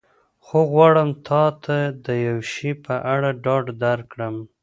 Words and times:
خو 0.45 0.59
غواړم 0.73 1.09
تا 1.27 1.43
ته 1.63 1.77
د 2.05 2.07
یو 2.27 2.37
شي 2.51 2.71
په 2.85 2.93
اړه 3.13 3.29
ډاډ 3.43 3.65
درکړم. 3.83 4.35